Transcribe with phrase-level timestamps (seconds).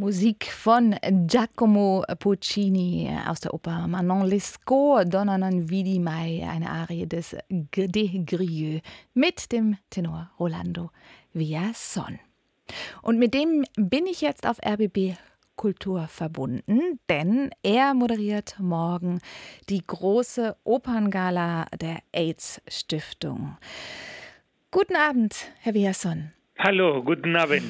[0.00, 7.06] Musik von Giacomo Puccini aus der Oper Manon Lescaut, Donna non vidi mai, eine Arie
[7.06, 8.80] des De Grieux
[9.12, 10.90] mit dem Tenor Rolando
[11.34, 12.18] Villason.
[13.02, 15.18] Und mit dem bin ich jetzt auf RBB
[15.56, 19.20] Kultur verbunden, denn er moderiert morgen
[19.68, 23.58] die große Operngala der AIDS Stiftung.
[24.70, 26.32] Guten Abend, Herr Villason.
[26.62, 27.64] Hallo, guten Abend.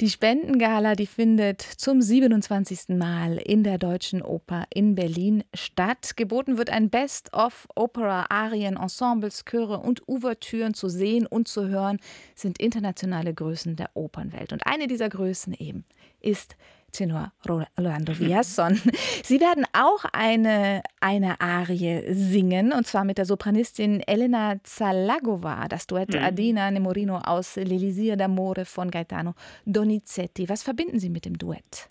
[0.00, 2.88] Die Spendengala, die findet zum 27.
[2.88, 6.16] Mal in der Deutschen Oper in Berlin statt.
[6.16, 12.00] Geboten wird ein Best-of Opera, Arien, Ensembles, Chöre und Ouvertüren zu sehen und zu hören
[12.34, 14.52] sind internationale Größen der Opernwelt.
[14.52, 15.84] Und eine dieser Größen eben
[16.20, 16.56] ist
[16.94, 18.74] Tenor Rolando Villason.
[19.22, 25.86] Sie werden auch eine, eine Arie singen, und zwar mit der Sopranistin Elena Zalagova, das
[25.86, 26.22] Duett mhm.
[26.22, 29.34] Adina Nemorino aus L'Elisir d'Amore von Gaetano
[29.66, 30.48] Donizetti.
[30.48, 31.88] Was verbinden Sie mit dem Duett?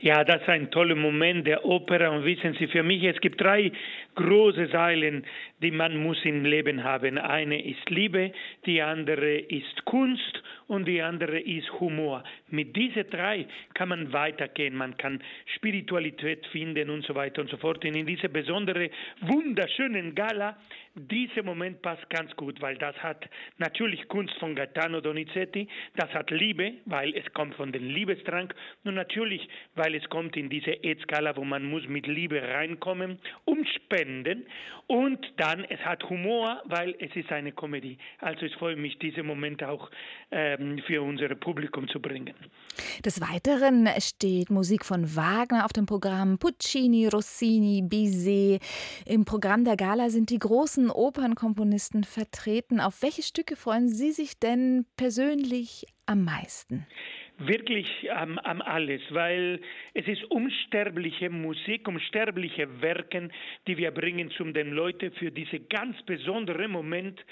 [0.00, 2.12] Ja, das ist ein toller Moment der Oper.
[2.12, 3.72] Und wissen Sie, für mich, es gibt drei
[4.14, 5.24] große Säulen,
[5.60, 7.18] die man muss im Leben haben.
[7.18, 8.32] Eine ist Liebe,
[8.64, 12.22] die andere ist Kunst und die andere ist Humor.
[12.50, 14.74] Mit diesen drei kann man weitergehen.
[14.74, 15.22] Man kann
[15.56, 17.84] Spiritualität finden und so weiter und so fort.
[17.84, 18.90] Und in diese besondere,
[19.22, 20.56] wunderschönen Gala
[20.98, 26.30] dieser Moment passt ganz gut, weil das hat natürlich Kunst von Gaetano Donizetti, das hat
[26.30, 31.36] Liebe, weil es kommt von dem Liebestrank und natürlich, weil es kommt in diese Ed-Skala,
[31.36, 34.46] wo man muss mit Liebe reinkommen und spenden
[34.86, 37.98] und dann es hat Humor, weil es ist eine Komödie.
[38.18, 39.90] Also ich freue mich, diesen Moment auch
[40.30, 42.34] ähm, für unser Publikum zu bringen.
[43.04, 48.60] Des Weiteren steht Musik von Wagner auf dem Programm, Puccini, Rossini, Bizet.
[49.06, 52.80] Im Programm der Gala sind die großen Opernkomponisten vertreten.
[52.80, 56.86] Auf welche Stücke freuen Sie sich denn persönlich am meisten?
[57.40, 59.60] Wirklich am, am alles, weil
[59.94, 63.28] es ist unsterbliche Musik, unsterbliche Werke,
[63.68, 67.24] die wir bringen zu den Leuten für diese ganz besondere Moment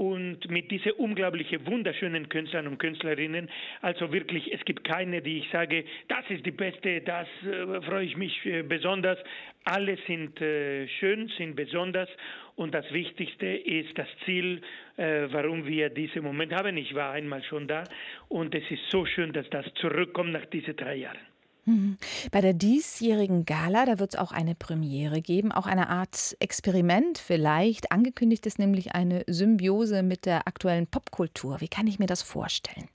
[0.00, 3.50] und mit diesen unglaublichen, wunderschönen Künstlern und Künstlerinnen.
[3.82, 8.06] Also wirklich, es gibt keine, die ich sage, das ist die beste, das äh, freue
[8.06, 9.18] ich mich äh, besonders.
[9.64, 12.08] Alle sind äh, schön, sind besonders
[12.56, 14.62] und das Wichtigste ist das Ziel,
[14.96, 16.78] äh, warum wir diesen Moment haben.
[16.78, 17.84] Ich war einmal schon da
[18.30, 21.20] und es ist so schön, dass das zurückkommt nach diesen drei Jahren.
[21.70, 21.96] Mhm.
[22.32, 27.18] Bei der diesjährigen Gala, da wird es auch eine Premiere geben, auch eine Art Experiment
[27.18, 27.92] vielleicht.
[27.92, 31.60] Angekündigt ist nämlich eine Symbiose mit der aktuellen Popkultur.
[31.60, 32.88] Wie kann ich mir das vorstellen?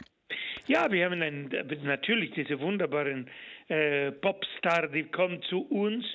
[0.68, 1.50] Ja, wir haben ein,
[1.84, 3.30] natürlich diese wunderbaren
[3.68, 6.06] äh, Popstar, die kommt zu uns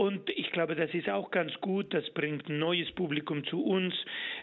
[0.00, 1.92] und ich glaube, das ist auch ganz gut.
[1.92, 3.92] Das bringt ein neues Publikum zu uns.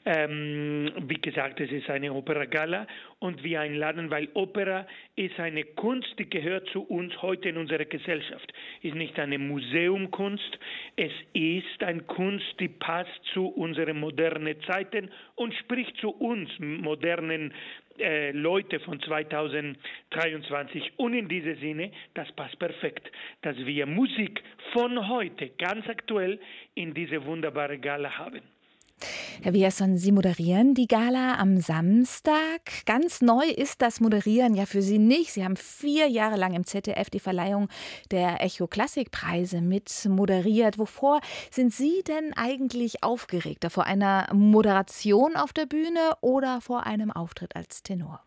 [0.06, 2.86] Ähm, wie gesagt, es ist eine Opera Gala
[3.18, 4.86] und wir einladen, weil Opera
[5.16, 8.54] ist eine Kunst, die gehört zu uns heute in unserer Gesellschaft.
[8.84, 10.60] Ist nicht eine Museumkunst.
[10.96, 17.52] Es ist eine Kunst, die passt zu unseren modernen Zeiten und spricht zu uns modernen
[18.00, 20.94] äh, Leute von 2023.
[20.98, 24.42] Und in diesem Sinne, das passt perfekt, dass wir Musik
[24.74, 26.40] von heute ganz aktuell
[26.76, 28.42] in diese wunderbare Gala haben.
[29.42, 32.86] Herr Wierson, Sie moderieren die Gala am Samstag.
[32.86, 35.32] Ganz neu ist das Moderieren ja für Sie nicht.
[35.32, 37.70] Sie haben vier Jahre lang im ZDF die Verleihung
[38.12, 40.80] der Echo Klassikpreise mit moderiert.
[40.80, 41.22] Wovor
[41.52, 43.70] sind Sie denn eigentlich aufgeregter?
[43.70, 48.22] Vor einer Moderation auf der Bühne oder vor einem Auftritt als Tenor?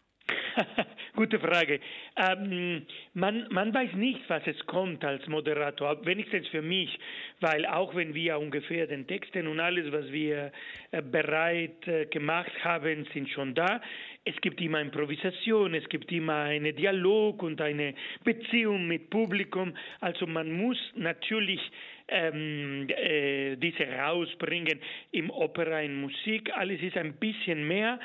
[1.17, 1.81] Gute Frage.
[2.17, 6.99] Ähm, man, man weiß nicht, was es kommt als Moderator, wenigstens für mich,
[7.41, 10.53] weil auch wenn wir ungefähr den Texten und alles, was wir
[10.91, 13.81] äh, bereit äh, gemacht haben, sind schon da,
[14.25, 19.75] es gibt immer Improvisation, es gibt immer einen Dialog und eine Beziehung mit Publikum.
[20.01, 21.61] Also man muss natürlich
[22.11, 24.81] ähm, äh, diese rausbringen
[25.13, 26.51] im Opera, in Musik.
[26.55, 27.99] Alles ist ein bisschen mehr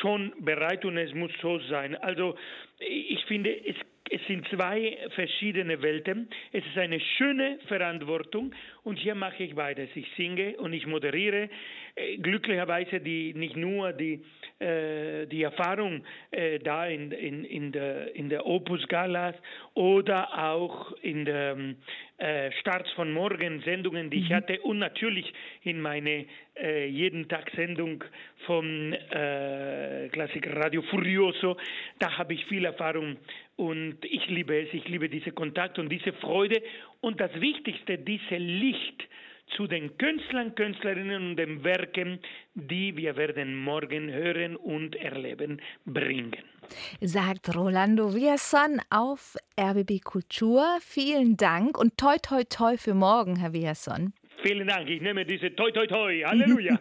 [0.00, 1.96] schon bereit und es muss so sein.
[1.96, 2.36] Also
[2.78, 3.76] ich finde, es
[4.12, 6.28] es sind zwei verschiedene Welten.
[6.52, 8.54] Es ist eine schöne Verantwortung
[8.84, 9.88] und hier mache ich beides.
[9.94, 11.48] Ich singe und ich moderiere.
[11.94, 14.22] Äh, glücklicherweise die, nicht nur die,
[14.58, 19.34] äh, die Erfahrung äh, da in, in, in, der, in der Opus Galas
[19.72, 21.56] oder auch in der
[22.18, 24.24] äh, Starts von Morgen Sendungen, die mhm.
[24.24, 25.32] ich hatte und natürlich
[25.62, 26.26] in meine
[26.56, 28.04] äh, jeden Tag Sendung
[28.46, 31.56] vom äh, Klassiker Radio Furioso.
[31.98, 33.16] Da habe ich viel Erfahrung
[33.56, 34.68] und ich liebe es.
[34.72, 36.62] Ich liebe diese Kontakt und diese Freude
[37.00, 39.02] und das Wichtigste, diese Licht
[39.56, 42.20] zu den Künstlern, Künstlerinnen und den Werken,
[42.54, 46.36] die wir werden morgen hören und erleben, bringen.
[47.00, 50.64] Sagt Rolando Villazon auf RBB Kultur.
[50.80, 54.12] Vielen Dank und toi toi toi für morgen, Herr Villazon.
[54.42, 54.88] Vielen Dank.
[54.90, 56.22] Ich nehme diese Toi Toi Toi.
[56.24, 56.78] Halleluja.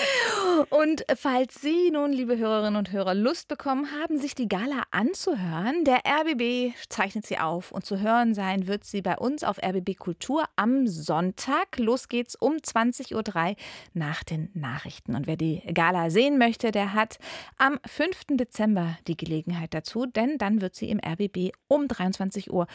[0.70, 5.84] und falls Sie nun, liebe Hörerinnen und Hörer, Lust bekommen haben, sich die Gala anzuhören,
[5.84, 9.96] der RBB zeichnet sie auf und zu hören sein wird sie bei uns auf RBB
[9.98, 11.78] Kultur am Sonntag.
[11.78, 13.56] Los geht's um 20.03 Uhr
[13.94, 15.14] nach den Nachrichten.
[15.14, 17.18] Und wer die Gala sehen möchte, der hat
[17.56, 18.36] am 5.
[18.36, 22.66] Dezember die Gelegenheit dazu, denn dann wird sie im RBB um 23.45 Uhr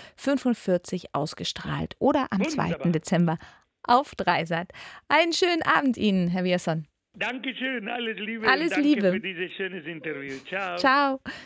[1.12, 2.80] ausgestrahlt oder am Wunderbar.
[2.82, 2.90] 2.
[2.92, 3.38] Dezember
[3.88, 4.72] auf Dreisat.
[5.08, 6.88] Einen schönen Abend Ihnen, Herr Wierson.
[7.18, 8.48] Dankeschön, alles Liebe.
[8.48, 9.12] Alles danke Liebe.
[9.14, 10.34] für dieses schönes Interview.
[10.50, 10.78] Ciao.
[10.78, 11.20] Ciao.